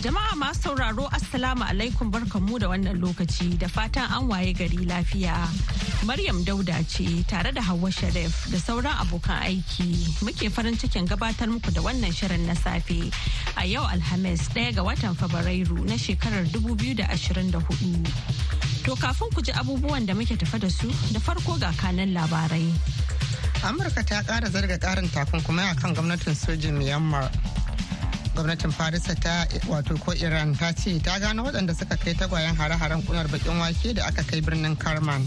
[0.00, 5.36] Jama'a masu sauraro Assalamu alaikum barkanmu da wannan lokaci da fatan an waye gari lafiya.
[6.06, 9.92] Maryam Dauda ce tare da Hauwa Sharif da sauran abokan aiki
[10.24, 13.12] muke farin cikin gabatar muku da wannan shirin na safe
[13.60, 17.60] a yau Alhamis ɗaya ga watan Fabrairu na shekarar 2024.
[18.88, 22.72] To kafin ku ji abubuwan da muke tafa da su da farko ga kanan labarai.
[23.68, 27.28] Amurka ta ƙara zarga ƙarin takunkumai akan gwamnatin sojin Myanmar
[28.40, 33.02] gwamnatin farisa ta wato ko iran ta ce ta gano waɗanda suka kai tagwayen hare-haren
[33.04, 35.20] kunar bakin wake da aka kai birnin karman.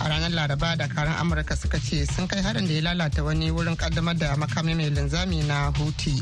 [0.00, 3.48] A ranar laraba da karan amurka suka ce sun kai harin da ya lalata wani
[3.50, 6.20] wurin kaddamar da makami mai linzami na huti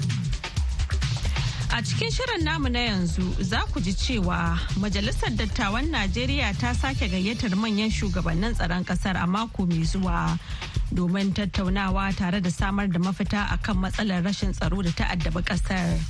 [1.77, 7.05] A cikin shirin namu na yanzu za ku ji cewa Majalisar Dattawan Najeriya ta sake
[7.05, 10.39] gayyatar manyan shugabannin tsaron ƙasar a mako mai zuwa
[10.95, 16.01] domin tattaunawa tare da samar da mafita akan matsalar rashin tsaro da ta'addaba ƙasar.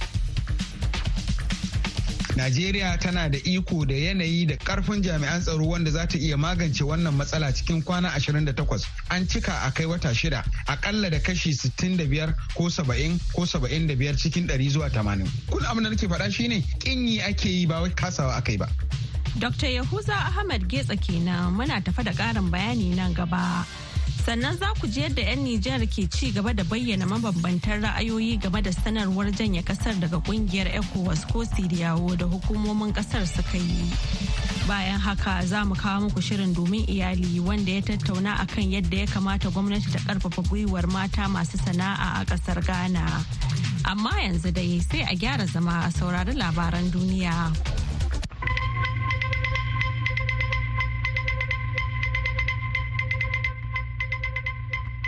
[2.36, 6.84] Najeriya tana da iko da yanayi da ƙarfin jami'an tsaro wanda za ta iya magance
[6.84, 12.34] wannan matsala cikin kwana 28 an cika a kai wata shida akalla da kashi 65
[12.54, 15.24] ko 70 ko 75 cikin 100 zuwa 80.
[15.50, 18.68] Kun abin da nake faɗa shine kinyi ake yi ba wai kasawa aka yi ba.
[19.38, 19.66] Dr.
[19.68, 23.64] Yahuza Ahmad Getsa kenan muna tafa da ƙarin bayani nan gaba.
[24.26, 28.58] Sannan za ku ji yadda 'yan Nijar ke ci gaba da bayyana mabambantan ra'ayoyi game
[28.58, 33.86] da sanarwar janye ƙasar daga ƙungiyar ECOWAS ko Siriyawo da hukumomin ƙasar suka yi.
[34.66, 39.06] Bayan haka za mu kawo muku shirin domin iyali wanda ya tattauna akan yadda ya
[39.06, 43.06] kamata gwamnati ta ƙarfafa gwiwar mata masu sana'a a ƙasar Ghana.
[43.86, 47.54] Amma yanzu dai sai a gyara zama a saurari labaran duniya.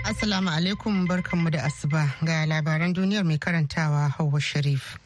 [0.09, 4.97] Assalamu alaikum barkanmu da asuba ga labaran duniyar mai karantawa Hauwa Sharif.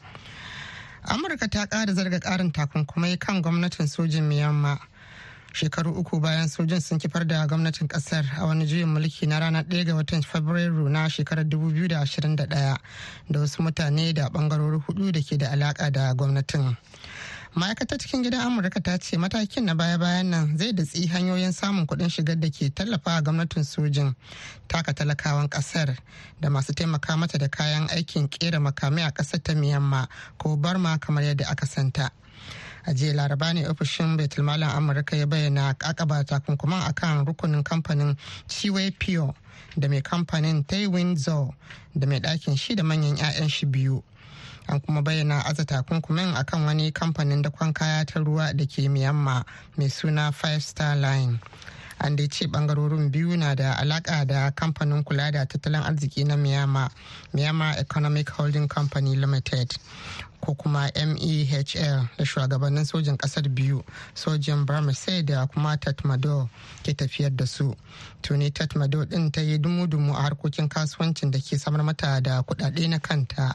[1.04, 4.78] Amurka ta ƙara zarga ƙarin takunkumai kan gwamnatin sojin Myanmar.
[5.52, 9.64] Shekaru uku bayan sojin sun kifar da gwamnatin ƙasar a wani juyin mulki na ranar
[9.68, 12.78] 1 ga watan Fabrairu na shekarar 2021 da
[13.40, 16.76] wasu mutane da bangarori huɗu da ke da alaka da gwamnatin.
[17.54, 22.08] Ma'aikatar cikin gidan amurka ta ce matakin na baya-bayan nan zai datsi hanyoyin samun kuɗin
[22.08, 24.14] shigar da ke tallafa gwamnatin sojin
[24.68, 25.96] taka talakawan ƙasar
[26.40, 30.08] da masu taimaka mata da kayan aikin kera makamai a ƙasar ta miyamma
[30.38, 32.10] ko barma kamar yadda aka santa.
[32.86, 38.16] A jiya laraba ne ofishin betulmalin amurka ya bayyana kakaba takunkuman akan rukunin kamfanin
[38.48, 39.34] chiwe pio
[39.78, 41.52] da mai kamfanin taiwan zo
[41.94, 44.02] da mai ɗakin shi da manyan 'ya'yan shi biyu.
[44.68, 49.44] An kuma bayyana aza takunkumin akan wani kamfanin dakon kaya ta ruwa da ke miyamma
[49.76, 51.38] mai suna five star line.
[52.00, 56.36] An dai ce ɓangarorin biyu na da alaka da kamfanin kula da tattalin arziki na
[56.36, 56.90] miyamma
[57.34, 59.72] miyamma economic holding company limited
[60.40, 63.84] ko kuma mehl da shugabannin sojin ƙasar biyu
[64.14, 66.48] sojin barmasai da kuma tatmado
[66.82, 67.74] ke tafiyar da su.
[68.22, 72.88] Tuni tatmado din ta yi dumu-dumu a harkokin kasuwancin da ke samar mata da kudade
[72.88, 73.54] na kanta.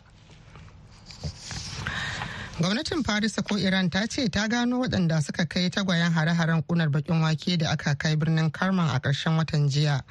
[2.60, 7.22] Gwamnatin farisa ko iran ta ce ta gano waɗanda suka kai tagwayen hare-haren kunar bakin
[7.22, 10.02] wake da aka kai birnin karman a ƙarshen watan jiya.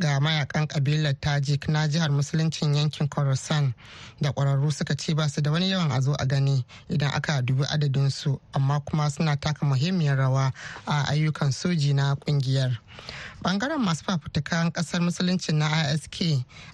[0.00, 3.74] Ga mayaƙan kabilar tajik na jihar musuluncin yankin khorasan
[4.20, 7.42] da ƙwararru suka ce ba su da wani yawan a zo a gani idan aka
[7.42, 10.52] dubi adadinsu amma kuma suna taka muhimmiyar rawa
[10.86, 12.78] a ayyukan soji na ƙungiyar.
[13.44, 16.16] Ɓangaren masu fafutukan ƙasar musuluncin na isk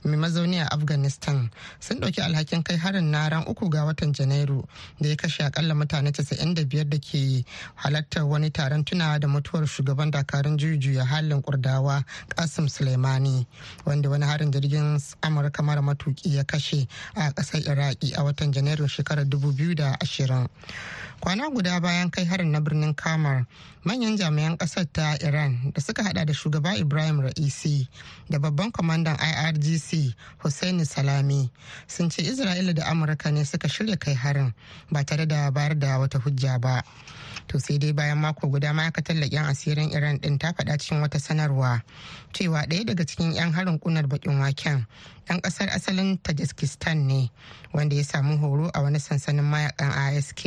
[0.04, 1.50] mai mazauni a afghanistan
[1.80, 4.62] sun ɗauki alhakin kai harin na ran uku ga watan janairu
[5.00, 7.44] da ya kashe akalla mutane 95 da ke
[7.74, 12.04] halartar wani taron tunawa da mutuwar shugaban dakarun jujuya halin kurdawa
[12.36, 13.46] kasim suleimani
[13.84, 18.86] wanda wani harin jirgin amurka mara matuki ya kashe a ƙasar iraki a watan janairu
[18.88, 20.46] shekarar 2020
[21.20, 23.44] kwana guda bayan kai harin na birnin kamar
[23.84, 27.88] manyan jami'an ƙasar ta iran da suka hada da shugaba ibrahim ra'isi
[28.30, 30.12] da babban kwamandan irgc
[30.42, 31.50] hussaini salami
[31.88, 34.52] sun ce isra'ila da amurka ne suka shirya kai harin
[34.90, 36.82] ba tare da bayar da wata hujja ba.
[37.50, 41.18] To sai dai bayan mako guda ma'aikatar leƙen asirin iran din ta faɗa cikin wata
[41.18, 41.82] sanarwa
[42.32, 44.86] cewa ɗaya daga cikin 'yan harin kunar bakin waken
[45.26, 47.30] ɗan ƙasar asalin tajikistan ne
[47.74, 50.38] wanda ya samu horo a wani sansanin mayaƙan ask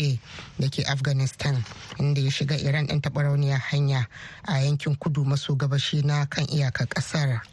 [0.59, 1.59] da ke afghanistan
[1.99, 4.07] inda ya shiga iran ɗin taɓa hanya
[4.47, 7.52] a yankin kudu maso gabashi na kan iyakar ƙasar.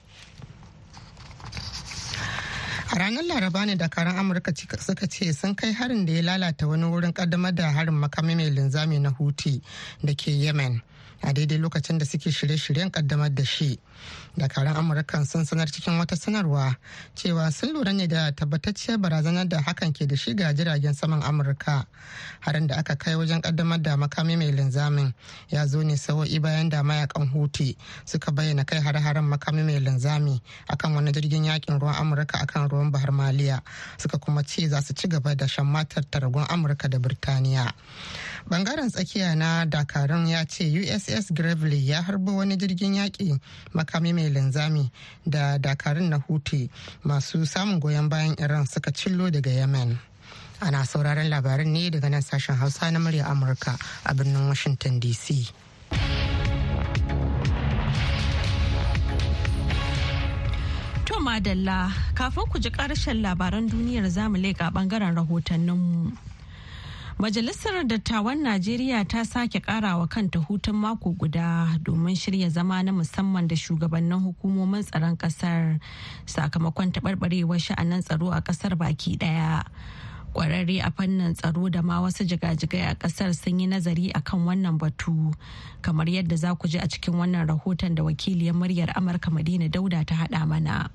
[2.93, 6.85] A ranar laraba ne dakarun amurka suka ce sun kai harin da ya lalata wani
[6.85, 9.63] wurin kaddamar da harin makami mai linzami na huti
[10.03, 10.83] da ke yemen
[11.23, 13.79] a daidai lokacin da suke shirye-shiryen kaddamar da shi.
[14.37, 16.77] Dakarun amurka sun sanar cikin wata sanarwa
[17.15, 21.23] cewa sun lura ne da tabbatacciyar barazanar da hakan ke da shi ga jiragen saman
[21.23, 21.87] amurka.
[22.41, 25.13] Harin da aka kai wajen kaddamar da makami mai linzamin
[25.51, 30.41] ya zo ne sawo'i bayan da mayaƙan huti suka bayyana kai har-haren makami mai linzami
[30.69, 33.61] akan wani jirgin yaƙin ruwan amurka akan ruwan bahar maliya
[33.99, 37.73] suka kuma ce za su ci gaba da shan matar taragon amurka da birtaniya.
[38.49, 40.65] Bangaren tsakiya na dakarun ya ce
[40.97, 43.39] uss gravely ya harbo wani jirgin yaƙi
[43.75, 44.85] makami mai linzami
[45.27, 46.69] da dakarun na huti
[47.05, 49.97] masu samun goyon bayan iran suka cillo daga yemen
[50.61, 53.73] ana sauraron labaran ne daga nan sashen hausa na murya amurka
[54.05, 55.49] a birnin washington dc
[61.21, 66.30] madalla kafin ku ji ƙarshen labaran duniyar za mu leƙa ɓangaren rahotanninmu.
[67.21, 73.47] Majalisar Dattawan Najeriya ta sake karawa kanta hutun mako guda domin shirya zama na musamman
[73.47, 75.79] da shugabannin hukumomin tsaron ƙasar
[76.25, 79.65] sakamakon taɓarɓarewar sha'anin tsaro a ƙasar baki ɗaya.
[80.33, 84.79] Kwararre a fannin tsaro da ma wasu jigajigai a ƙasar sun yi nazari akan wannan
[84.79, 85.31] batu
[85.83, 90.07] kamar yadda za ku ji a cikin wannan rahoton da wakiliyar muryar Amurka Madina Dauda
[90.07, 90.89] ta haɗa mana.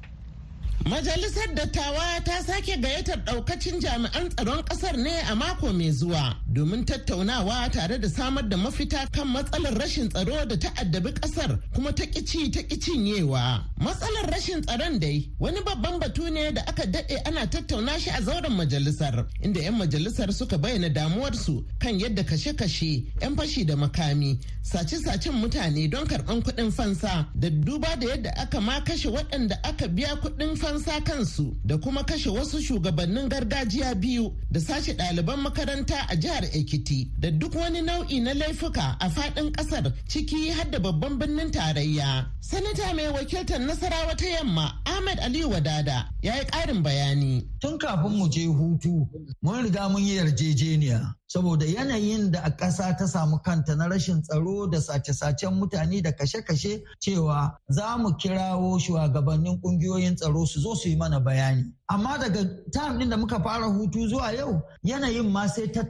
[0.84, 6.86] Majalisar Dattawa ta sake gayyatar daukacin jami'an tsaron ƙasar ne a mako mai zuwa domin
[6.86, 11.92] tattaunawa tare da samar da mafita kan matsalar rashin tsaro da ta addabi ƙasar kuma
[11.92, 13.64] ta kici ta cinyewa.
[13.80, 18.22] Matsalar rashin tsaron dai wani babban batu ne da aka daɗe ana tattauna shi a
[18.22, 24.38] zauren majalisar inda 'yan majalisar suka bayyana damuwarsu kan yadda kashe-kashe 'yan fashi da makami
[24.62, 29.88] sace-sacen mutane don karɓan kuɗin fansa da duba da yadda aka ma kashe waɗanda aka
[29.88, 35.96] biya kuɗin fansa kansu da kuma kashe wasu shugabannin gargajiya biyu da sace ɗaliban makaranta
[36.10, 40.80] a jihar Ekiti da duk wani nau'i na laifuka a faɗin ƙasar ciki har da
[40.80, 42.26] babban birnin tarayya.
[42.42, 47.48] Sanata mai wakiltar Nasarawa ta Yamma Ahmed Aliyu Wadada ya yi ƙarin bayani.
[47.62, 49.08] Tun kafin mu je hutu
[49.42, 54.22] mun riga mun yi yarjejeniya saboda yanayin da a ƙasa ta samu kanta na rashin
[54.22, 60.76] tsaro da sace-sacen mutane da kashe-kashe cewa za mu kirawo shugabannin ƙungiyoyin tsaro su zo
[60.76, 61.72] su yi mana bayani.
[61.90, 65.84] Amma daga time ɗin da muka fara hutu zuwa yau yanayin ma sai ta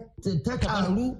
[0.57, 1.17] karu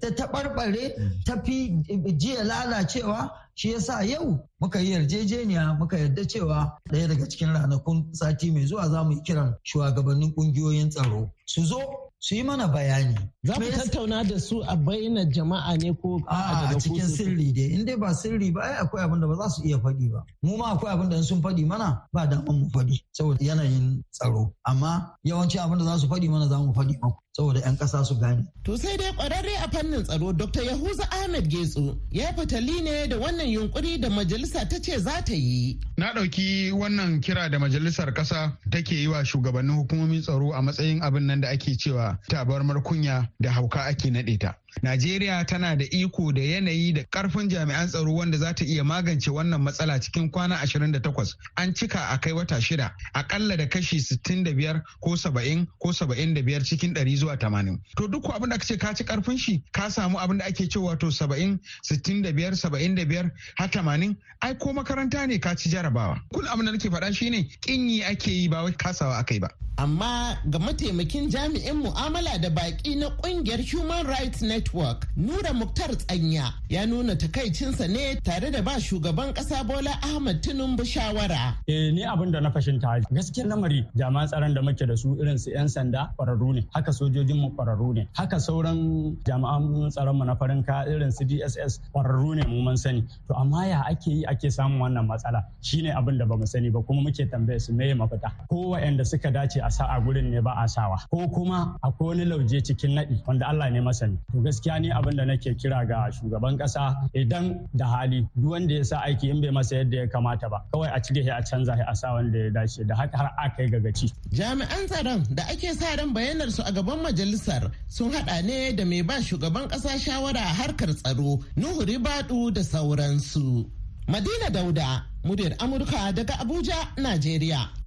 [0.00, 0.94] ta taɓarɓare
[1.24, 1.82] ta fi
[2.18, 8.14] jiya lalacewa shi yasa yau muka yi yarjejeniya muka yarda cewa ɗaya daga cikin ranakun
[8.14, 11.78] sati mai zuwa za mu yi kiran shugabannin ƙungiyoyin tsaro su zo
[12.18, 13.14] su yi mana bayani.
[13.44, 17.84] Za ku tattauna da su a bayyana jama'a ne ko a cikin sirri dai in
[17.84, 20.24] dai ba sirri ba ai akwai abin da ba za su iya faɗi ba.
[20.42, 24.54] Mu ma akwai abin da sun faɗi mana ba da mu faɗi saboda yanayin tsaro.
[24.64, 27.20] Amma yawanci abin da za su faɗi mana za mu faɗi maku.
[27.36, 28.46] Saboda 'yan ƙasa su gane.
[28.64, 30.62] To sai dai ƙwararre a fannin tsaro Dr.
[30.64, 35.34] Yahuza Ahmed Getso ya fitali ne da wannan yunkuri da majalisa ta ce za ta
[35.34, 35.78] yi.
[35.98, 41.02] Na ɗauki wannan kira da majalisar ƙasa take yi wa shugabannin hukumomin tsaro a matsayin
[41.02, 44.54] abin nan da ake cewa tabarmar kunya da hauka ake naɗe ta.
[44.82, 49.30] Najeriya tana da iko da yanayi da ƙarfin jami'an tsaro wanda za ta iya magance
[49.30, 54.82] wannan matsala cikin kwana 28 an cika a kai wata shida akalla da kashi 65
[55.00, 57.78] ko 70 ko 75 cikin 100 zuwa 80.
[57.96, 60.98] To duk abin da ce ka ci ƙarfin shi ka samu abin da ake cewa
[60.98, 66.20] to 70 65 75 har 80 ai ko makaranta ne ka ci jarabawa.
[66.32, 69.48] Kun abin da nake faɗa shine kinyi ake yi ba wai kasawa akai ba.
[69.78, 76.52] Amma ga mataimakin jami'in mu'amala da baƙi na ƙungiyar Human Rights Network, Nura Muktar Tsanya
[76.68, 81.54] ya nuna takaicinsa ne tare da ba shugaban ƙasa Bola Ahmad Tinubu shawara.
[81.68, 85.38] Eh ni abin da na fashinta gaskiyar lamari jami'an tsaron da muke da su irin
[85.38, 90.24] su 'yan sanda ƙwararru ne, haka sojojin mu ƙwararru ne, haka sauran jami'an tsaron mu
[90.24, 93.04] na farin ka irin su DSS ƙwararru ne mu mun sani.
[93.28, 96.70] To amma ya ake yi ake samun wannan matsala shine abin da ba mu sani
[96.70, 98.32] ba kuma muke tambaye su meye mafita.
[98.50, 102.08] Ko waɗanda suka dace a sa a gurin ne ba a sawa ko kuma akwai
[102.18, 105.80] wani lauje cikin naɗi wanda Allah ne masani to gaskiya ni abin da nake kira
[105.90, 106.82] ga shugaban kasa
[107.14, 110.58] idan da hali duk wanda ya sa aiki in bai masa yadda ya kamata ba
[110.72, 113.68] kawai a cire a canza a sa wanda ya dace da haka har aka yi
[113.74, 114.06] gagaci.
[114.38, 118.84] Jami'an tsaron da ake sa ran bayanar su a gaban majalisar sun hada ne da
[118.84, 123.66] mai ba shugaban kasa shawara a harkar tsaro Nuhu Ribadu da sauransu.
[124.08, 127.85] Madina Dauda, muryar Amurka daga Abuja, Najeriya.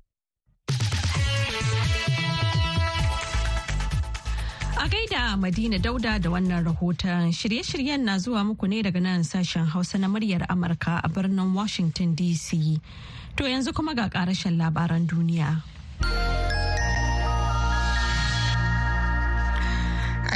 [4.82, 9.66] A gaida Madina Dauda da wannan rahoton shirye-shiryen na zuwa muku ne daga nan sashen
[9.68, 12.80] Hausa na muryar Amurka a birnin Washington DC.
[13.36, 15.62] To yanzu kuma ga karashen labaran duniya.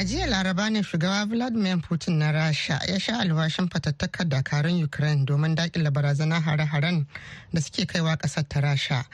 [0.03, 5.25] A jiya laraba ne shugaba Vladimir Putin na Rasha ya sha alwashin fatattakar dakarun Ukraine
[5.25, 7.07] domin daƙile barazanar hare-haren
[7.53, 9.05] da suke kaiwa ƙasar ta Rasha.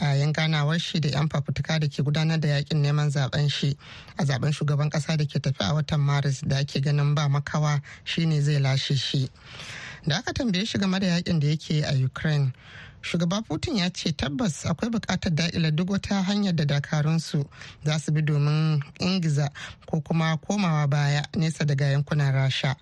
[0.00, 3.76] a yan ganawar shi da 'yan fafutuka da ke gudanar da yaƙin neman zaɓen shi
[4.18, 7.80] a zaɓen shugaban kasa da ke tafi a watan maris da ake ganin ba makawa
[8.02, 9.30] shine zai lashe shi
[10.06, 12.52] da aka tambaye shi game da yaƙin da yake a ukraine
[13.02, 17.44] shugaba putin ya ce tabbas akwai buƙatar da'ila duk wata hanyar da dakarunsu
[17.84, 19.50] za su bi domin ingiza
[19.86, 22.76] ko kuma komawa baya nesa daga yankunan rasha.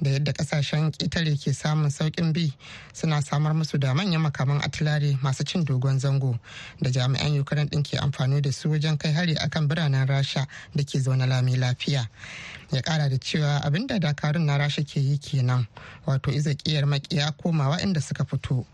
[0.00, 2.52] Da yadda ƙasashen ƙetare ke samun sauƙin bi
[2.92, 6.38] suna samar musu da manyan makaman atilare masu cin dogon zango
[6.80, 10.82] da jami'an ukraine ɗin ke amfani da su wajen kai hari akan biranen rasha da
[10.84, 12.08] ke zaune lami lafiya
[12.72, 15.66] ya kara da cewa abin da dakarun na rasha ke yi kenan
[16.06, 18.64] wato iza kiyar makiya komawa inda suka fito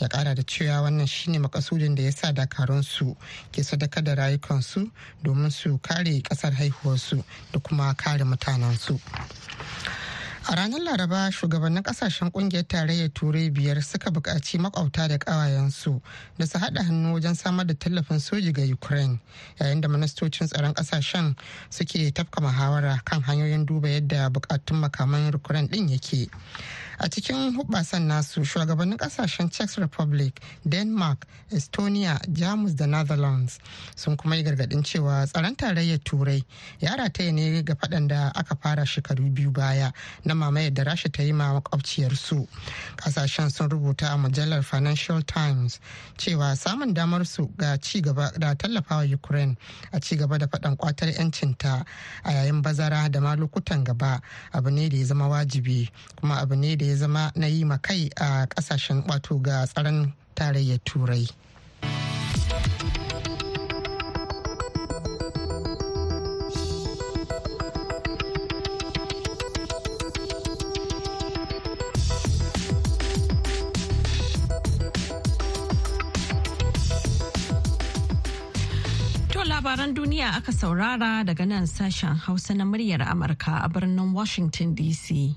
[0.00, 3.16] ya kara da cewa wannan shine makasudin da ya sa dakarun su
[3.52, 4.90] ke sadaka da rayukansu
[5.22, 9.00] domin su kare ƙasar haihuwarsu da kuma kare mutanensu.
[10.50, 16.02] A ranar Laraba shugabannin ƙasashen ƙungiyar tarayyar turai biyar suka buƙaci makwabta da ƙawayensu
[16.38, 19.20] da su haɗa hannu wajen samar da tallafin soji ga Ukraine
[19.60, 21.36] yayin da ministocin tsaron ƙasashen
[21.70, 26.28] suke tafka muhawara kan hanyoyin duba yadda bukatun makaman Ukraine ɗin yake.
[27.02, 33.58] A cikin hubasan nasu shugabannin ƙasashen czech republic denmark estonia jamus da netherlands
[33.96, 36.44] sun kuma yi gargaɗin cewa tsaron tarayyar turai
[36.80, 39.92] ya rataye ne ga faɗan da aka fara shekaru biyu baya
[40.24, 42.46] na mamayar da rasha ta yi ma makwabciyarsu
[42.96, 45.80] ƙasashen sun rubuta a mujallar financial times
[46.18, 49.56] cewa samun damar su ga ci gaba da tallafawa ukraine
[49.92, 51.82] a ci gaba da faɗan kwatar 'yancinta
[52.24, 54.20] a yayin bazara da ma lokutan gaba
[54.52, 55.88] abu ne da ya zama wajibi
[56.20, 60.80] kuma abu ne da ya zama na yi kai a ƙasashen wato ga tsaron tarayyar
[60.84, 61.26] turai.
[79.60, 85.36] Labaran duniya aka saurara daga nan sashen hausa na muryar amurka a birnin washington dc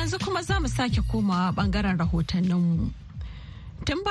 [0.00, 2.90] yanzu kuma za mu sake komawa ɓangaren rahotanninmu.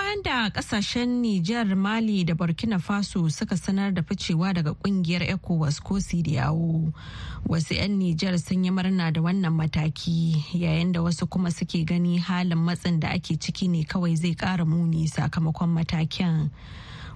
[0.09, 5.83] Bayan da ƙasashen Nijar, Mali da Burkina Faso suka sanar da ficewa daga ƙungiyar ECOWAS
[5.83, 6.91] ko Sidiyawo.
[7.47, 12.17] Wasu 'yan Nijar sun yi murna da wannan mataki yayin da wasu kuma suke gani
[12.17, 16.49] halin matsin da ake ciki ne kawai zai ƙara muni sakamakon matakin.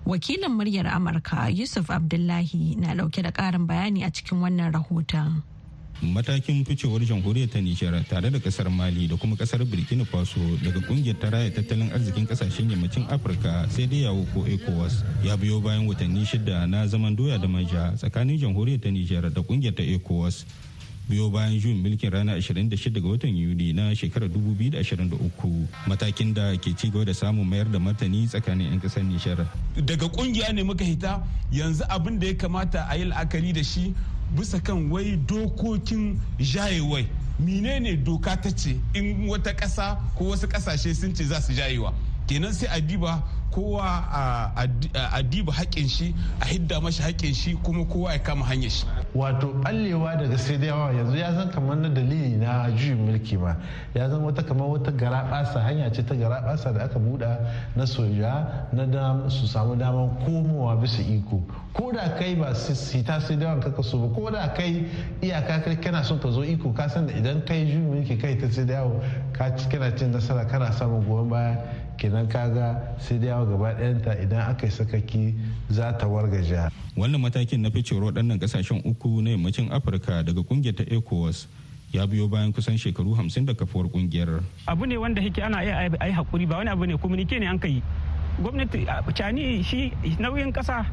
[0.05, 5.41] Wakilin muryar Amurka Yusuf Abdullahi na ɗauke da ƙarin bayani a cikin wannan rahoton.
[6.01, 10.79] Matakin ficewar jamhuriyar ta nijar tare da ƙasar mali da kuma ƙasar burkina faso daga
[10.81, 15.61] ƙungiyar ta raya tattalin arzikin ƙasashen yammacin afirka sai dai yawo ko ecowas ya biyo
[15.61, 19.83] bayan watanni shida na zaman doya da manja tsakanin jamhuriyar ta nijar da ƙungiyar ta
[19.83, 20.45] ecowas.
[21.03, 25.11] Biyo bayan juyin mulkin ranar 26 ga watan yuli na shekarar 2023
[25.87, 29.43] matakin da ke ci gaba da samun mayar da martani tsakanin 'yan ƙasar nishar
[29.83, 31.19] daga ƙungiya ne muka hita
[31.51, 33.91] yanzu abin da ya kamata a yi la'akari da shi
[34.35, 37.07] bisa kan wai dokokin jayewai
[37.39, 41.93] menene doka ta ce in wata ƙasa ko wasu ƙasashe sun ce za su jayewa?
[42.27, 43.21] Kenan sai a diba
[43.53, 43.85] kowa
[44.93, 48.85] a diba haƙƙin shi a hidda mashi haƙƙin shi kuma kowa ya kama hanyar shi.
[49.15, 53.37] Wato ɓallewa daga sai da yawa yanzu ya zan kamar na dalili na juyin mulki
[53.39, 53.55] ma.
[53.93, 57.37] Ya zan wata kamar wata garaɓasa hanya ce ta garaɓasa da aka buɗa
[57.75, 61.43] na soja na su samu damar komowa bisa iko.
[61.73, 64.85] Ko da kai ba sita sai da kaka so ba ko da kai
[65.21, 68.49] iyaka kana son ka zo iko ka san da idan kai juyin mulki kai ta
[68.49, 68.99] sai da yawo
[69.33, 71.57] kana cin nasara kana samun goyon baya
[72.03, 75.23] kenan kaga sai dai yawa gaba ɗayanta idan aka yi sakaki
[75.71, 76.67] za ta wargaja.
[76.99, 81.47] Wannan matakin na ficewar waɗannan ƙasashen uku na yammacin afirka daga ƙungiyar ta ecowas
[81.95, 84.43] ya biyo bayan kusan shekaru hamsin da kafuwar ƙungiyar.
[84.67, 87.47] abu ne wanda yake ana iya a yi haƙuri ba wani abu ne komunike ne
[87.47, 87.79] an kai
[88.43, 88.83] gwamnati
[89.15, 90.83] cani shi nauyin kasa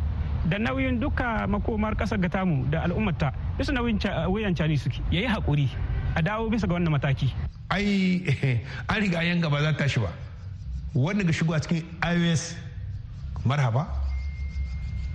[0.46, 3.98] da nauyin duka makomar ƙasar ga tamu da al'ummata bisa nauyin
[4.30, 5.02] wuyan cani suke.
[5.10, 5.66] Yayi haƙuri
[6.14, 7.34] a dawo bisa ga wannan mataki.
[7.66, 8.22] Ai
[8.94, 10.29] an riga yan gaba za ta shi ba.
[10.94, 12.54] Wanda ga shigo a cikin ios
[13.44, 13.86] marhaba.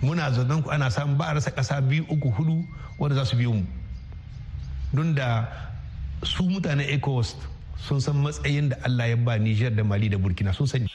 [0.01, 2.65] Muna zaton ku ana samun ba a rasa kasa biyu uku huɗu
[3.00, 3.65] wanda za su biyo mu.
[4.94, 5.48] Don da
[6.24, 7.36] su mutanen ecowas
[7.77, 10.88] sun san matsayin da allah ya ba niger da mali da burkina sun sani.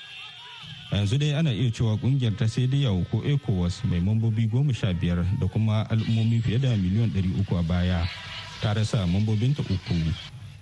[0.92, 4.92] Yanzu dai ana iya cewa ƙungiyar ta sai yawo ko ecowas mai mambobi goma sha
[4.92, 8.06] biyar da kuma al'ummomi fiye da miliyan ɗari uku a baya.
[8.60, 9.94] Ta rasa mambobinta uku.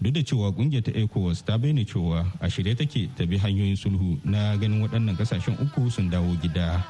[0.01, 3.77] Duk da cewa ƙungiyar ta ecowas ta bayyana cewa a shirye take ta bi hanyoyin
[3.77, 6.85] sulhu na ganin waɗannan ƙasashen uku sun dawo gida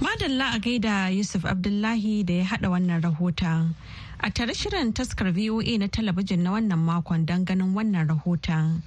[0.00, 3.74] Madalla a gaida Yusuf Abdullahi da ya hada wannan rahoton.
[4.20, 8.80] A tare shirin taskar VOA na talabijin na wannan makon don ganin wannan rahoton.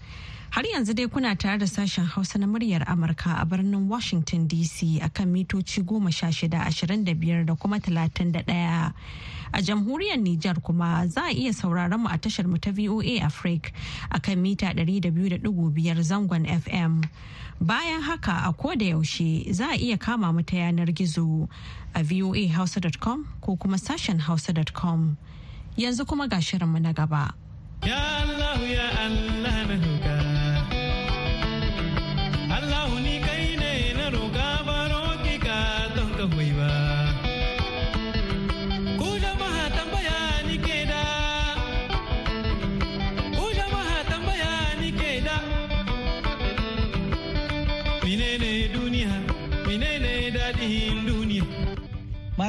[0.54, 5.00] Har yanzu dai kuna tare da sashen Hausa na muryar Amurka a birnin Washington DC
[5.02, 8.94] akan mitoci goma sha shida ashirin da biyar da kuma talatin da ɗaya.
[9.52, 13.72] A jamhuriyar Nijar kuma za a iya sauraron mu a tashar mu ta VOA Africa
[14.12, 15.42] akan mita 200.5
[16.06, 17.04] zangon FM.
[17.60, 21.50] Bayan haka a koda yaushe za a iya kama mu ta yanar gizo
[21.96, 25.18] a voahausa.com ko kuma sashen hausa.com.
[25.80, 27.34] Yanzu kuma ga shirinmu na gaba.
[27.84, 29.43] Ya Allah ya Allah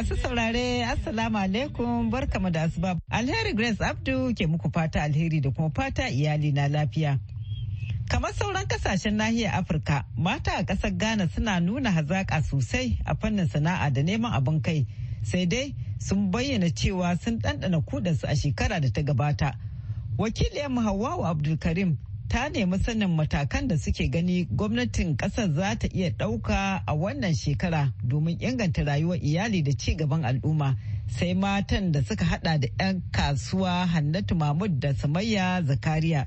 [0.05, 2.97] Masu saurare Assalamu alaikum barkamu da asuba.
[3.11, 7.19] Alheri Grace Abdu ke muku fata alheri da kuma fata iyali na lafiya.
[8.11, 13.49] Kamar sauran ƙasashen nahiyar Afirka, mata a ƙasar Ghana suna nuna hazaƙa sosai a fannin
[13.49, 14.87] sana'a da neman abin kai.
[15.23, 19.55] Sai dai sun bayyana cewa sun ɗanɗana kudansu a shekara da ta gabata.
[20.19, 21.97] Wakiliyar Hawwa Abdulkarim
[22.35, 27.31] ta nemi sanin matakan da suke gani gwamnatin ƙasar za ta iya ɗauka a wannan
[27.35, 30.75] shekara domin inganta rayuwar iyali da ci gaban al'umma.
[31.07, 36.27] Sai matan da suka hada da 'yan kasuwa hannatu mahmud da samayya zakariya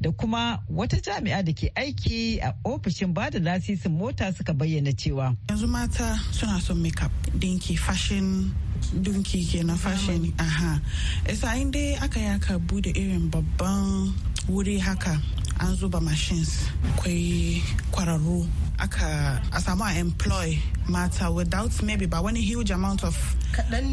[0.00, 4.94] da kuma wata jami'a da ke aiki a ofishin ba da lasisin mota suka bayyana
[4.94, 5.34] cewa.
[5.50, 8.54] Yanzu mata suna son makeup dinki fashion
[8.94, 10.78] dunki ke na fashion aha.
[11.26, 14.14] Isa dai aka yaka buɗe irin babban
[14.48, 15.18] wuri haka
[15.60, 18.46] an zuba machines akwai kwararru.
[18.80, 23.16] Aka a samu a employ mata without maybe ba wani huge amount of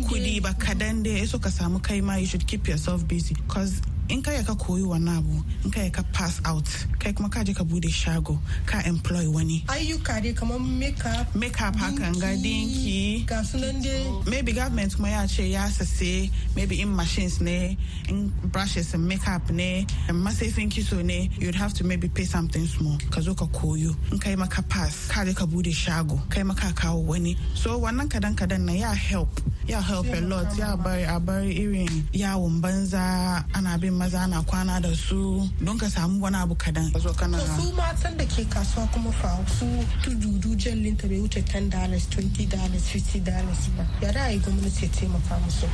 [0.07, 1.25] kuɗi ba kadan dai.
[1.25, 3.33] So ka samu kai ma you should keep yourself busy.
[3.33, 6.67] Because in ka ka koyi wannan abu in ka ka pass out
[6.99, 9.63] kai kuma ka je ka bude shago ka employ wani.
[9.67, 14.05] Ayyuka dai kamar makeup makeup hakan ga dinki ga sunan dai.
[14.29, 17.77] Maybe government kuma ya ce ya sase maybe in machines ne
[18.09, 22.97] in brushes and makeup ne masifin kiso ne you'd have to maybe pay something small.
[23.09, 26.69] Ka zo ka koyo in kai maka pass ka je ka bude shago kai maka
[26.77, 27.37] kawo wani.
[27.55, 29.29] So wannan kadan kadan na ya help
[29.67, 34.41] ya help a lot ya bari a bari irin yawon banza ana bin maza na
[34.43, 36.91] kwana da su don ka samu wani abu kadan.
[36.99, 39.65] Zo kana su matan da ke kasuwa kuma fa su
[40.03, 43.83] tududu jallin ta bai wuce 10 dollars 20 dollars 50 dollars ba.
[44.01, 45.67] Ya da yi gwamnati ya taimaka musu?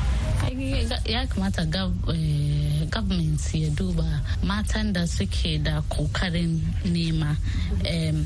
[1.06, 1.62] Ya kamata
[2.14, 7.36] eh, government ya duba matan da suke da ƙoƙarin nema.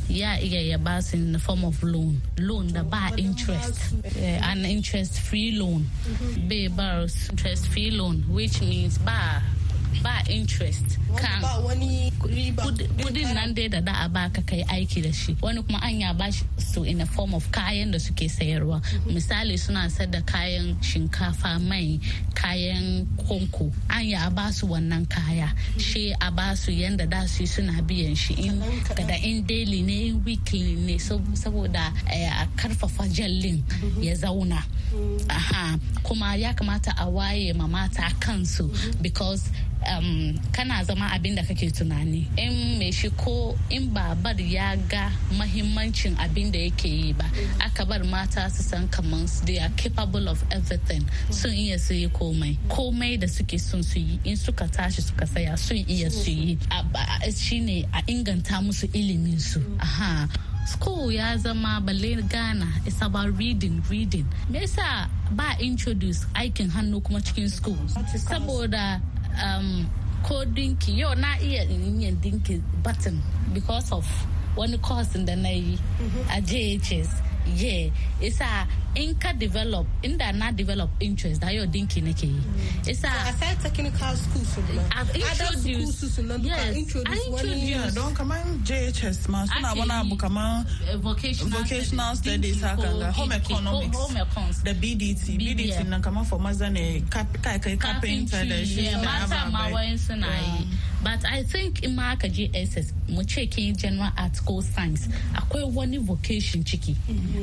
[0.10, 4.40] Ya iya ya ba su in the form of loan loan da ba interest eh,
[4.44, 5.86] an interest free loan.
[6.08, 6.48] Mm-hmm.
[6.50, 9.42] bai bar interest free loan which means ba
[10.04, 11.42] ba interest kan
[12.20, 15.36] kuɗin nan dai da da'a ba ka kai aiki da shi.
[15.42, 16.28] Wani kuma an ya ba
[16.58, 18.82] su in a form of kayan da suke sayarwa.
[19.08, 22.00] Misali suna da kayan shinkafa mai
[22.34, 23.72] kayan konko.
[23.90, 25.50] An ya ba su wannan kaya.
[25.78, 28.60] Shi a ba su yanda da su suna biyan shi in
[29.08, 30.98] da in daily ne in weekly ne.
[30.98, 33.64] Saboda eh, a ƙarfafa jallin
[34.02, 34.62] ya zauna.
[35.30, 35.78] Aha.
[36.04, 38.70] Kuma ya kamata a waye ma mata kansu
[39.02, 39.50] because
[39.88, 42.26] um, kana zama abin da kake tunani.
[42.38, 47.26] In mai shi ko in babar ya ga mahimmancin abin da yake yi ba
[47.62, 51.04] aka bar mata su san kamar they are capable of everything.
[51.30, 52.58] Sun iya su yi komai.
[52.70, 56.58] Komai da suke son su yi in suka tashi suka saya sun iya su yi.
[57.36, 59.60] Shine a inganta musu ilimin su.
[59.80, 60.28] Aha.
[60.66, 64.26] School ya zama balle ghana it's about reading reading.
[64.50, 67.78] Me yasa ba introduce aikin hannu kuma cikin school?
[68.18, 69.00] Saboda
[69.44, 69.86] um,
[70.24, 73.22] ko dinki yau na iya yin dinki button
[73.54, 74.06] because of
[74.58, 75.78] wani course da na yi
[76.30, 77.10] a jhs
[77.54, 77.90] yeah
[78.22, 82.42] isa in ka develop inda na develop interest da yau dinki nake yi
[82.92, 84.58] isa a sai technical schools
[84.96, 90.66] I've introduced yes I introduced don kamar JHS ma suna wani abu kamar
[90.98, 97.26] vocational studies haka ga home economics da BDT BDT nan kamar for maza ne kai
[97.60, 100.68] kai carpenter da shi da mata ma wayan suna yi
[101.06, 105.08] but I think in ma aka je SS mu ce kin general art ko science
[105.38, 106.96] akwai wani vocation ciki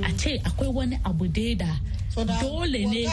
[0.02, 1.70] a ce akwai wani abu dai da
[2.42, 3.06] dole ne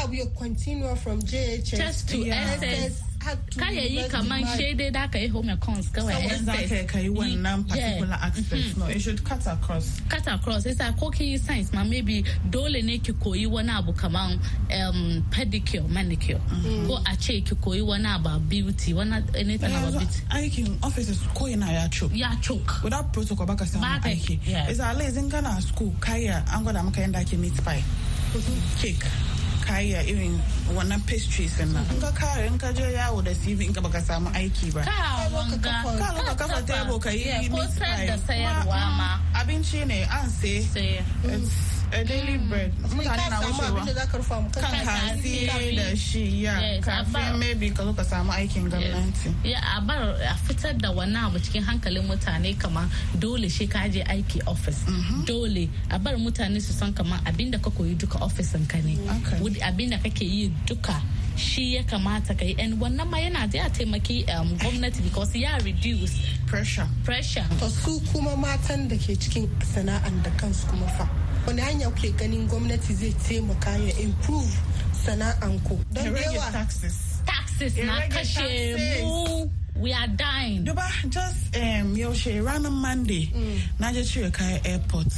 [1.77, 6.53] just to SS kaya yi kaman shaidai da ka yi home accounts kawai Saboda za
[6.53, 10.01] ka ka yi wannan particular aspect no it should cut across.
[10.09, 10.65] Cut across.
[10.65, 14.39] Isa ko yi science ma maybe dole ne ki koyi wani abu kaman
[14.73, 16.39] um, pedicure manicure.
[16.87, 20.21] Ko a ce ki koyi wani abu beauty wani anything about beauty.
[20.31, 22.11] aikin offices ko yana ya choke.
[22.15, 22.83] Ya choke.
[22.83, 24.39] Without protocol baka samu aiki.
[24.71, 27.83] isa laizin kana school kaya an gwada maka yadda ake meat pie.
[28.79, 29.03] Cake.
[29.69, 30.33] Kaya irin
[30.73, 31.85] wannan pastries ɗin nan.
[31.93, 34.81] In ka kare in ka je yawo da CV in ka baka samu aiki ba.
[36.01, 38.09] Ka zo ka kafa table ka yi meat pie.
[39.37, 40.65] abinci ne an sai.
[41.91, 42.71] A daily bread.
[42.95, 46.59] Mutane na wucewa kan kasi da shi ya.
[46.59, 49.33] Yes, kafin maybe ka zo ka samu aikin gwamnati.
[49.43, 52.85] Ya a bar a fitar da wannan abu cikin hankalin mutane kamar
[53.17, 54.85] dole shi ka je aiki office
[55.25, 55.69] dole.
[55.91, 58.95] A bar mutane su san kamar abin da ka koyi duka ofisin ka ne.
[59.61, 61.01] Abinda kake yi duka
[61.37, 62.55] shi ya kamata ka yi.
[62.59, 66.13] And wannan ma yana da ya taimaki um, gwamnati because ya reduce
[66.45, 66.87] pressure.
[67.03, 67.45] pressure.
[67.59, 71.07] To su kuma matan da ke cikin sana'an da kansu kuma fa
[71.47, 74.53] wani hanya kuke ganin gwamnati zai taimaka ya improve
[75.05, 77.21] sana'an ku don da yawa taxes.
[77.25, 79.49] Taxes Ya na rage kashe mu.
[79.79, 80.65] We are dying.
[80.65, 83.31] Duba just um, yaushe ranar monday.
[83.33, 83.59] Mm.
[83.79, 85.13] Na je cire kayan airport.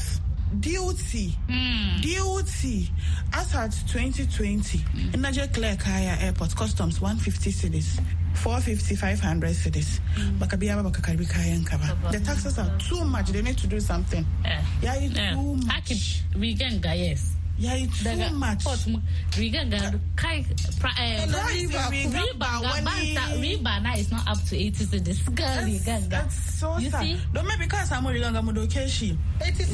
[0.60, 1.34] Duty.
[1.50, 2.02] Mm.
[2.02, 2.90] Duty.
[3.34, 5.20] As at 2020 in mm.
[5.22, 6.56] na je clear kaya airport.
[6.56, 8.00] Customs 150 cities
[8.36, 10.39] 450 500 cities mm.
[10.39, 11.91] baka biya ba baka karbi kayan ka ba.
[12.12, 13.30] The taxes are too much.
[13.30, 14.26] They need to do something.
[14.46, 14.62] Eh.
[14.82, 15.34] Ya yi eh.
[15.36, 16.24] too much.
[16.34, 17.36] Rigan ga yes.
[17.62, 18.63] Ya yi too daga much.
[18.65, 18.98] port mu
[19.38, 20.41] riga ga kai
[20.82, 24.39] pra- eh, Kana riba riba riga ba ga wani- banta riba na is not up
[24.50, 27.06] to 80 cedis ga riga ga so you sad.
[27.06, 27.13] see?
[27.34, 29.13] Don maybe ka samu rigan ga mu doke shi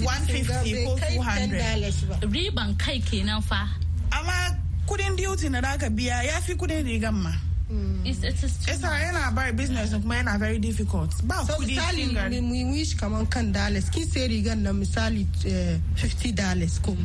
[0.04, 3.64] 150 ko 200 riban kai kenan fa
[4.12, 4.52] amma
[4.84, 7.57] kudin duty na da aka biya ya fi kudin rigan ma It's, it's, it's
[8.06, 11.12] Isa yana bar business kuma yana very difficult.
[11.28, 15.78] Ba so kuɗi misali mu wish kaman kan dollars kin sai rigan na misali eh,
[15.96, 16.96] 50 dollars ko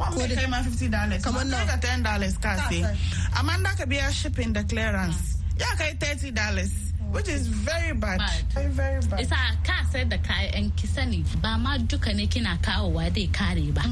[0.00, 1.22] Ko da kai ma 50 dollars.
[1.24, 1.44] Nawa?
[1.44, 2.96] na 10 dollars ka Ka sai.
[3.38, 5.36] Amma da ka biya shipping da clearance.
[5.58, 6.72] Ya kai 30 dollars.
[7.12, 8.20] Which is very bad.
[8.54, 9.20] Very very bad.
[9.20, 9.34] isa
[9.66, 13.82] ka sayar da kayan ki sani ba ma duka ne kina kawowa dai kare ba.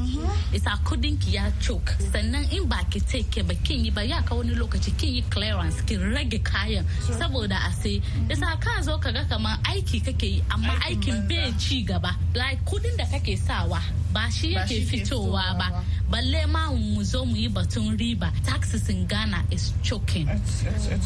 [0.55, 1.91] Isa kuɗin ki ya choke.
[2.11, 5.21] Sannan in ba ki take ba kin yi ba ya ka wani lokaci kin yi
[5.29, 6.85] clearance ki rage kayan.
[7.19, 7.99] Saboda a sai
[8.31, 12.15] isa ka zo ka ga kamar aiki kake yi amma aikin bai ci gaba.
[12.33, 13.81] Like kuɗin da kake sawa
[14.13, 15.83] ba shi yake fitowa ba.
[16.09, 18.31] balle ma mu zo mu yi batun riba.
[18.45, 20.25] Taxes in Ghana is choking.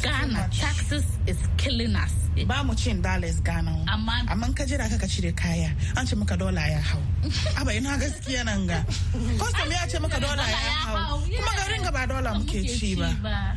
[0.01, 2.02] Ghana taxes is killing us.
[2.03, 2.32] class.
[2.47, 3.85] Ba mu cin dollars Ghana.
[3.87, 5.69] Amma Amma ka jira ka cire kaya.
[5.97, 7.01] An ce maka dola ya hau.
[7.61, 8.83] Aba ina gaskiya nan ga.
[9.39, 11.19] Custom ya ce maka dola ya hau.
[11.23, 13.09] Kuma garin ga ba dola muke ci ba.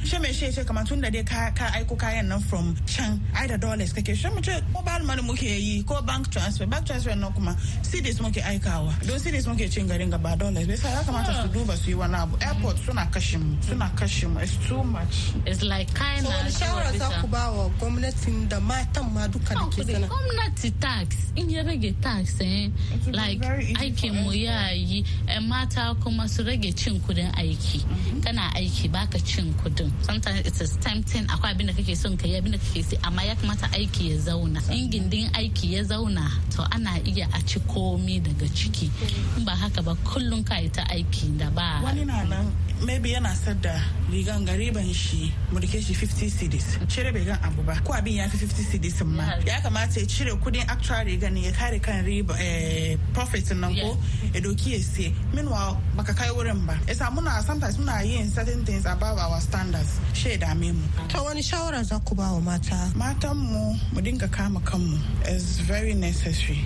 [0.05, 3.21] Shi mai shi ce kamar tun da dai ka ka aiko kayan nan from can
[3.35, 6.87] ai da dollars kake shi mu ce mobile money muke yi ko bank transfer bank
[6.87, 10.77] transfer nan kuma cedis muke aikawa don cedis muke cin garin ga ba dollars bai
[10.77, 14.27] sa ya kamata su duba su yi wani abu airport suna kashe mu suna kashe
[14.33, 18.49] mu it's too much it's like kind so wani shawara za ku ba wa gwamnatin
[18.49, 20.07] da matan ma duka da ke sana.
[20.11, 22.69] Gwamnati tax in ya rage tax eh
[23.13, 23.41] like
[23.81, 27.81] aikin mu ya yi eh, mata kuma su rage cin kuɗin aiki.
[28.25, 29.91] Kana aiki baka cin kuɗin.
[30.03, 32.99] Sometimes it is tempting akwai abin da kake son ka yi abin da kake sai
[33.05, 34.61] amma ya kamata aiki ya zauna.
[34.73, 38.91] In gindin aiki ya zauna to ana iya a ci komi daga ciki.
[39.39, 42.47] In ba haka ba kullum ka yi ta aiki da ba wani na nan
[42.85, 46.67] maybe yana sadda rigan ga riban shi mu riƙe shi 50 cedis.
[46.89, 47.75] Cire bai gan abu ba.
[47.85, 49.25] Ko abin ya fi 50 cedis ma.
[49.47, 53.75] Ya kamata ya cire kuɗin actual rigan ne ya kare kan riba eh, profit nan
[53.75, 53.97] ko?
[54.35, 55.12] Ya doki ya siye.
[55.35, 56.75] Meanwhile baka kai wurin ba.
[56.87, 59.99] Yasa muna sometimes muna yin certain things above our standards.
[60.12, 60.83] She dame mu.
[61.09, 62.93] Ta wani shawara za ku ba wa mata?
[62.97, 64.99] Matan mu mu dinga kama kanmu.
[65.29, 66.61] Is very necessary.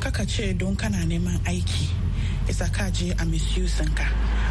[0.00, 1.90] Kaka ce don kana neman aiki.
[2.48, 4.06] Isa ka je a misusing ka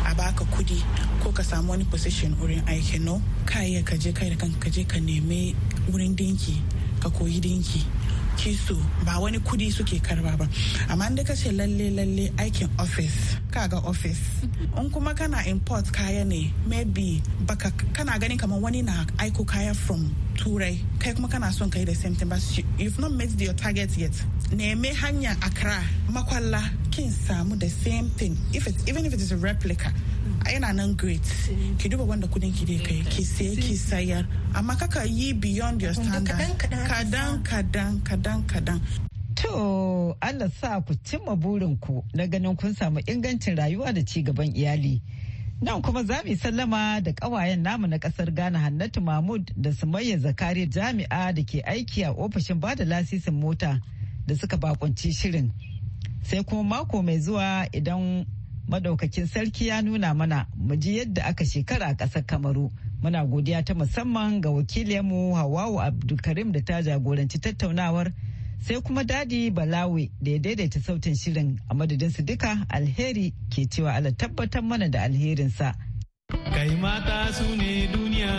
[0.06, 0.78] a baka kuɗi
[1.24, 3.22] ko ka samu wani position wurin aiki no?
[3.46, 5.56] Ka iya ka je kai da kanka je ka nemi
[5.92, 6.62] wurin dinki
[7.02, 7.82] ka koyi dinki.
[8.38, 10.48] Kiso ba wani kuɗi suke karɓa ba.
[10.90, 14.44] Amma inda ka ce lalle lalle aikin office kaga office.
[14.78, 19.74] In kuma kana import kaya ne maybe baka kana gani kamar wani na aiko kaya
[19.74, 22.42] from turai kai kuma kana son kai the same thing but
[22.78, 24.12] you've not met your target yet.
[24.52, 25.80] Neme hanya accra
[26.12, 26.62] makwalla
[26.96, 28.38] kin samu the same thing.
[28.54, 29.92] If it's even if it is a replica
[30.48, 31.22] yana nan great.
[31.78, 34.26] Ki duba wanda kuɗin ki dai kai ki sai ki sayar.
[34.56, 36.40] Amma kaka yi beyond your standard.
[36.58, 38.80] kadan kadan kadan kadan
[39.36, 44.56] To Allah sa ku cimma burinku na ganin kun samu ingancin rayuwa da ci gaban
[44.56, 45.02] iyali.
[45.62, 50.18] Nan kuma za mu sallama da ƙawayen namu na ƙasar Ghana Hannatu Mahmud da Sumayya
[50.20, 53.82] Zakari jami'a da ke aiki a ofishin ba da lasisin mota
[54.26, 55.52] da suka bakunci shirin.
[56.28, 58.26] Sai kuma mako mai zuwa idan
[58.68, 62.72] madaukakin sarki ya nuna mana mu ji yadda aka shekara a ƙasar Kamaru.
[63.02, 68.12] Muna godiya ta musamman ga wakilinmu Hawawu Abdulkarim da ta jagoranci tattaunawar.
[68.68, 73.94] sai kuma daɗi balawe da ya daidaita sautin shirin a madadinsu duka alheri ke cewa
[73.94, 75.76] ala tabbatar mana da alherinsa.
[76.54, 78.32] kai mata su ne duniya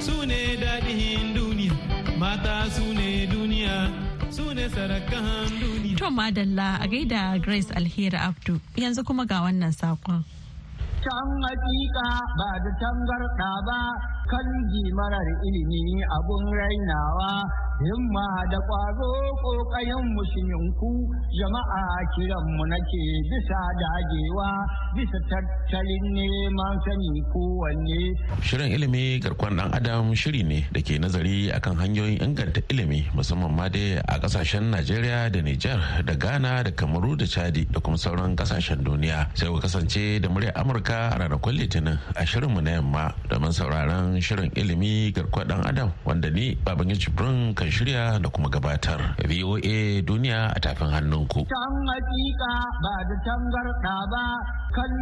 [0.00, 1.72] su ne dadihin duniya
[2.18, 3.76] mata su ne duniya
[4.30, 5.71] su ne sarakan duniya
[6.02, 8.58] to madalla a gaida grace alheri abdu.
[8.76, 10.24] Yanzu kuma ga wannan saƙon
[11.02, 12.06] can hakika
[12.38, 13.78] ba da tangarɗa ba
[14.32, 14.48] kan
[14.96, 17.32] marar ilimi abun rainawa
[17.84, 19.10] himma da ƙwazo
[19.42, 20.90] ƙoƙayen musulminku
[21.34, 21.82] jama'a
[22.14, 24.50] kiranmu nake bisa dagewa
[24.94, 28.00] bisa tattalin neman sani kowanne.
[28.46, 33.50] Shirin ilimi garkon ɗan adam shiri ne da ke nazari akan hanyoyin inganta ilimi musamman
[33.50, 37.96] ma dai a ƙasashen Najeriya da Nijar da Ghana da Kamaru da Chadi da kuma
[37.98, 39.26] sauran ƙasashen duniya.
[39.34, 44.21] Sai ku kasance da muryar Amurka a ranakun Litinin a shirinmu na yamma domin sauraron
[44.22, 50.00] shirin ilimi garkon ɗan adam wanda ni Babangin Jibrin kan shirya da kuma gabatar voa
[50.06, 54.24] duniya a tafin hannunku can hakika ba da tangarɗa ba
[54.72, 54.92] kan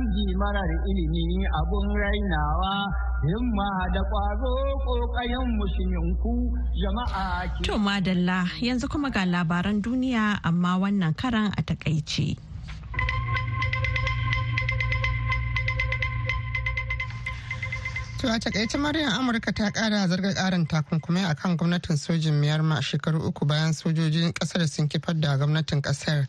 [0.40, 2.74] marar ilimi abun rainawa
[3.22, 4.54] himma da ƙwazo
[4.85, 6.33] ƙoƙayen musulminku
[6.80, 12.49] jama'a to madalla yanzu kuma ga labaran duniya amma wannan karan a taƙaice.
[18.20, 22.83] To a taƙaice Maryam Amurka ta kara zarga karin takunkumai a kan gwamnatin sojin Myanmar
[22.83, 26.28] shekaru uku bayan sojojin ƙasar sun kifar da gwamnatin ƙasar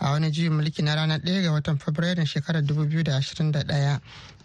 [0.00, 3.52] a wani juyin mulki na ranar 1 ga watan Fabrairun shekarar 2021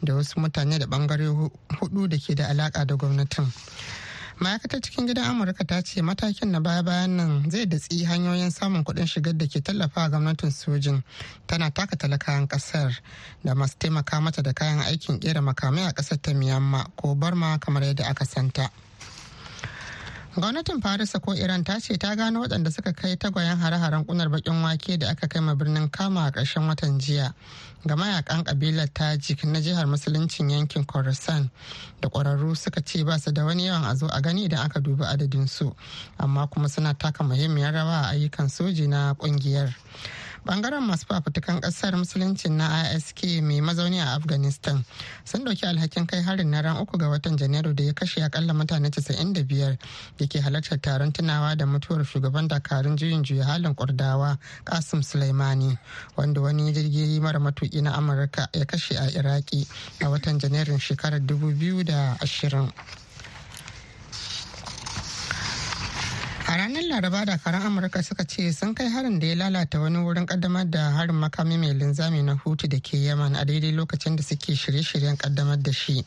[0.04, 1.27] da wasu mutane da ɓangare
[1.80, 3.47] huɗu da ke da alaka da gwamnatin.
[4.41, 9.06] Ma'aikatar cikin gidan amurka ta ce matakin na baya-bayan nan zai datsi hanyoyin samun kuɗin
[9.08, 11.04] shigar da ke tallafa gwamnatin sojin
[11.47, 12.89] tana taka talakawan ƙasar
[13.43, 17.60] da masu taimaka mata da kayan aikin kera makamai a ƙasar ta miyamma ko barma
[17.60, 18.69] kamar yadda aka santa.
[20.36, 24.63] Gwamnatin farisa ko iran ta ce ta gano waɗanda suka kai tagwayen hare-haren kunar bakin
[24.63, 27.34] wake da aka kai ma birnin kama a ƙarshen watan jiya
[27.86, 31.50] ga mayaƙan kabilar tajik na jihar musuluncin yankin khorasan
[32.02, 34.80] da ƙwararru suka ce ba su da wani yawan a zo a gani idan aka
[34.80, 35.76] dubi adadin su
[36.17, 39.76] amma kuma suna taka muhimmiyar rawa a ayyukan soji na ƙungiyar.
[40.45, 44.84] Ɓangaren masu fafutukan ƙasar musuluncin na isk mai mazauni a afghanistan
[45.23, 48.54] sun ɗauki alhakin kai harin na ran uku ga watan janairu da ya kashe akalla
[48.54, 49.77] mutane 95
[50.17, 55.77] da ke halartar taron tunawa da mutuwar shugaban dakarun juyin juya halin kurdawa kasim sulaimani
[56.17, 59.67] wanda wani jirgi mara matuki na amurka ya kashe a iraki
[60.01, 62.71] a watan janairun shekarar 2020
[66.51, 70.25] a ranar laraba dakaran amurka suka ce sun kai harin da ya lalata wani wurin
[70.27, 74.23] kaddamar da harin makami mai linzami na hutu da ke yaman a daidai lokacin da
[74.23, 76.03] suke shirye-shiryen kaddamar da shi.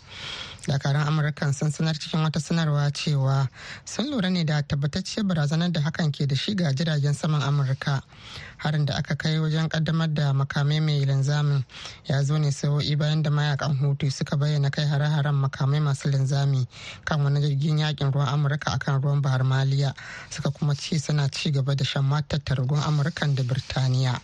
[0.67, 3.49] Dakaran amurkan sun sanar cikin wata sanarwa cewa
[3.85, 8.03] sun lura ne da tabbatacciyar barazanar da hakan ke da shi ga jiragen saman amurka.
[8.59, 11.65] Harin da aka kai wajen kaddamar da makamai mai linzamin
[12.09, 16.67] ya zo ne sa'o'i bayan da mayaƙan hutu suka bayyana kai hare-haren makamai masu linzami
[17.05, 19.95] kan wani jirgin yaƙin ruwan amurka akan ruwan bahar maliya
[20.31, 24.21] suka kuma ce suna ci gaba da shan matattar amurkan da birtaniya.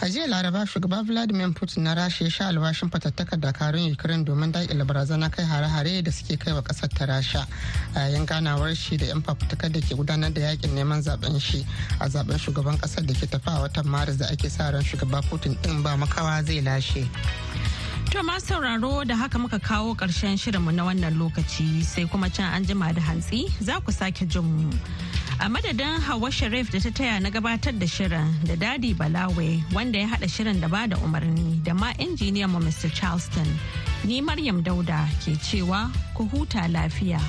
[0.00, 4.52] A jiya laraba shugaba vladimir putin na rasha ya sha alwashin fatattakar dakarun ukraine domin
[4.52, 7.46] daƙile barazana kai hare-hare da suke kai wa ƙasar ta rasha
[7.96, 11.66] a yayin ganawar shi da 'yan fafutukar da ke gudanar da yaƙin neman zaɓen shi
[12.00, 15.20] a zaɓen shugaban ƙasar da ke tafi a watan maris da ake sa ran shugaba
[15.28, 17.08] putin din ba makawa zai lashe
[18.12, 22.54] To ma sauraro da haka muka kawo ƙarshen shirinmu na wannan lokaci sai kuma can
[22.54, 24.70] an jima da hantsi za ku sake jin mu.
[25.40, 29.98] A madadin Hawa Sharif da ta taya na gabatar da shirin da Dadi Balawe wanda
[29.98, 32.90] ya haɗa shirin da ba da umarni da ma injiniyan mu Mr.
[32.92, 33.46] Charleston.
[34.04, 37.20] Ni Maryam Dauda ke cewa ku huta lafiya.